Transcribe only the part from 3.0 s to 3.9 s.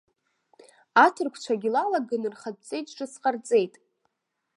ҟарҵеит.